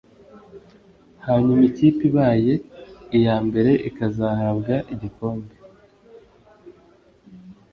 [1.25, 2.53] hanyuma ikipe ibaye
[3.17, 5.55] iya mbere ikazahabwa igikombe